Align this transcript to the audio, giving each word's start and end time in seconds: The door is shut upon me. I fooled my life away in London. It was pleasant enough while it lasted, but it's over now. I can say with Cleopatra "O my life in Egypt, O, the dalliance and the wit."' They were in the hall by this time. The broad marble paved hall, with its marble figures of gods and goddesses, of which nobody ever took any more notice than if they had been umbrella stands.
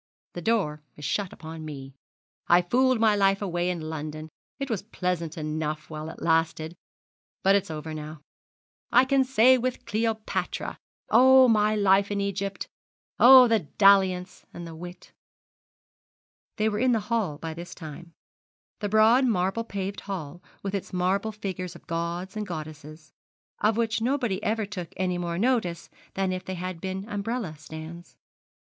The 0.33 0.41
door 0.41 0.81
is 0.95 1.05
shut 1.05 1.31
upon 1.31 1.63
me. 1.63 1.93
I 2.47 2.63
fooled 2.63 2.99
my 2.99 3.15
life 3.15 3.39
away 3.39 3.69
in 3.69 3.79
London. 3.81 4.29
It 4.57 4.67
was 4.67 4.81
pleasant 4.81 5.37
enough 5.37 5.91
while 5.91 6.09
it 6.09 6.23
lasted, 6.23 6.75
but 7.43 7.53
it's 7.55 7.69
over 7.69 7.93
now. 7.93 8.19
I 8.91 9.05
can 9.05 9.23
say 9.23 9.59
with 9.59 9.85
Cleopatra 9.85 10.79
"O 11.11 11.47
my 11.47 11.75
life 11.75 12.09
in 12.09 12.19
Egypt, 12.19 12.67
O, 13.19 13.47
the 13.47 13.59
dalliance 13.77 14.43
and 14.51 14.65
the 14.65 14.73
wit."' 14.73 15.11
They 16.57 16.67
were 16.67 16.79
in 16.79 16.93
the 16.93 17.01
hall 17.11 17.37
by 17.37 17.53
this 17.53 17.75
time. 17.75 18.11
The 18.79 18.89
broad 18.89 19.23
marble 19.25 19.63
paved 19.63 19.99
hall, 19.99 20.41
with 20.63 20.73
its 20.73 20.91
marble 20.91 21.31
figures 21.31 21.75
of 21.75 21.85
gods 21.85 22.35
and 22.35 22.47
goddesses, 22.47 23.11
of 23.59 23.77
which 23.77 24.01
nobody 24.01 24.41
ever 24.41 24.65
took 24.65 24.93
any 24.97 25.19
more 25.19 25.37
notice 25.37 25.91
than 26.15 26.31
if 26.33 26.43
they 26.43 26.55
had 26.55 26.81
been 26.81 27.07
umbrella 27.07 27.55
stands. 27.55 28.15